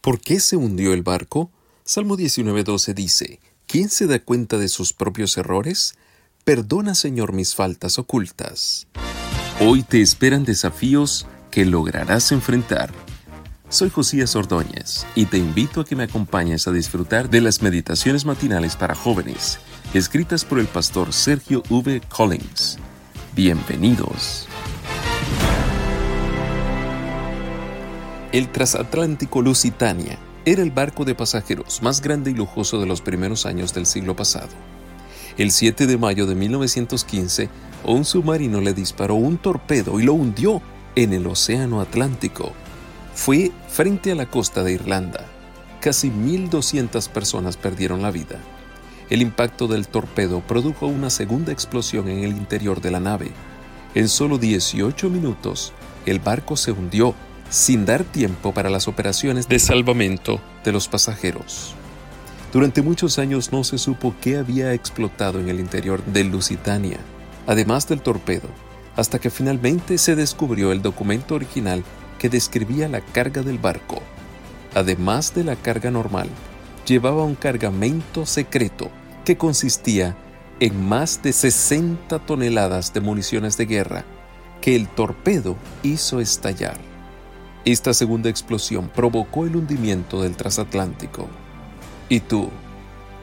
[0.00, 1.50] ¿Por qué se hundió el barco?
[1.84, 5.94] Salmo 19.12 dice, ¿quién se da cuenta de sus propios errores?
[6.44, 8.86] Perdona, Señor, mis faltas ocultas.
[9.60, 12.90] Hoy te esperan desafíos que lograrás enfrentar.
[13.68, 18.24] Soy Josías Ordóñez y te invito a que me acompañes a disfrutar de las meditaciones
[18.24, 19.58] matinales para jóvenes,
[19.92, 22.00] escritas por el pastor Sergio V.
[22.08, 22.78] Collins.
[23.34, 24.49] Bienvenidos.
[28.32, 33.44] El transatlántico Lusitania era el barco de pasajeros más grande y lujoso de los primeros
[33.44, 34.50] años del siglo pasado.
[35.36, 37.48] El 7 de mayo de 1915,
[37.86, 40.62] un submarino le disparó un torpedo y lo hundió
[40.94, 42.52] en el Océano Atlántico.
[43.16, 45.26] Fue frente a la costa de Irlanda.
[45.80, 48.38] Casi 1.200 personas perdieron la vida.
[49.08, 53.32] El impacto del torpedo produjo una segunda explosión en el interior de la nave.
[53.96, 55.72] En solo 18 minutos,
[56.06, 57.16] el barco se hundió
[57.50, 61.74] sin dar tiempo para las operaciones de salvamento de los pasajeros.
[62.52, 66.98] Durante muchos años no se supo qué había explotado en el interior de Lusitania,
[67.46, 68.48] además del torpedo,
[68.96, 71.84] hasta que finalmente se descubrió el documento original
[72.18, 74.00] que describía la carga del barco.
[74.74, 76.28] Además de la carga normal,
[76.86, 78.90] llevaba un cargamento secreto
[79.24, 80.16] que consistía
[80.60, 84.04] en más de 60 toneladas de municiones de guerra
[84.60, 86.89] que el torpedo hizo estallar.
[87.66, 91.28] Esta segunda explosión provocó el hundimiento del transatlántico.
[92.08, 92.48] ¿Y tú,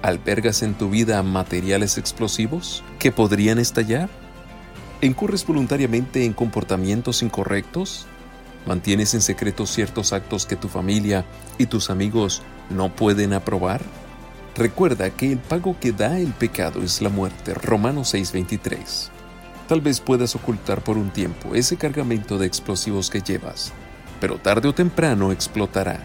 [0.04, 4.10] albergas en tu vida materiales explosivos que podrían estallar?
[5.02, 8.06] ¿Incurres voluntariamente en comportamientos incorrectos?
[8.68, 11.26] ¿Mantienes en secreto ciertos actos que tu familia
[11.58, 13.82] y tus amigos no pueden aprobar?
[14.56, 17.56] Recuerda que el pago que da el pecado es la muerte.
[17.56, 19.10] Romanos 6:23.
[19.68, 23.74] Tal vez puedas ocultar por un tiempo ese cargamento de explosivos que llevas
[24.20, 26.00] pero tarde o temprano explotará.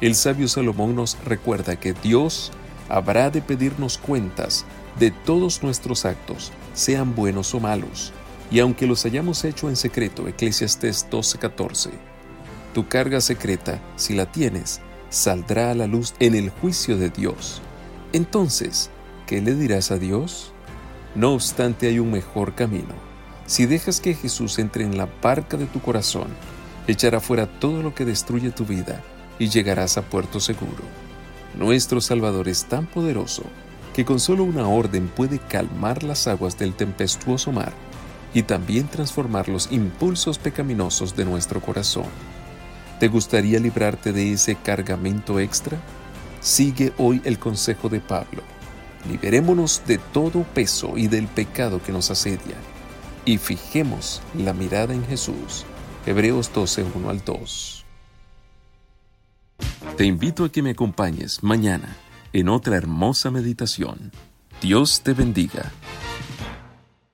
[0.00, 2.52] El sabio Salomón nos recuerda que Dios
[2.88, 4.64] habrá de pedirnos cuentas
[4.98, 8.12] de todos nuestros actos, sean buenos o malos,
[8.50, 11.90] y aunque los hayamos hecho en secreto, Eclesiastes 12:14,
[12.72, 17.62] tu carga secreta, si la tienes, saldrá a la luz en el juicio de Dios.
[18.12, 18.90] Entonces,
[19.26, 20.52] ¿qué le dirás a Dios?
[21.14, 22.94] No obstante, hay un mejor camino.
[23.46, 26.28] Si dejas que Jesús entre en la barca de tu corazón,
[26.86, 29.02] echará fuera todo lo que destruye tu vida
[29.38, 30.82] y llegarás a puerto seguro.
[31.58, 33.44] Nuestro Salvador es tan poderoso
[33.94, 37.72] que con solo una orden puede calmar las aguas del tempestuoso mar
[38.34, 42.06] y también transformar los impulsos pecaminosos de nuestro corazón.
[42.98, 45.78] ¿Te gustaría librarte de ese cargamento extra?
[46.40, 48.42] Sigue hoy el consejo de Pablo.
[49.08, 52.56] Liberémonos de todo peso y del pecado que nos asedia
[53.24, 55.64] y fijemos la mirada en Jesús
[56.06, 57.84] Hebreos 12, 1 al 2.
[59.96, 61.96] Te invito a que me acompañes mañana
[62.34, 64.12] en otra hermosa meditación.
[64.60, 65.72] Dios te bendiga.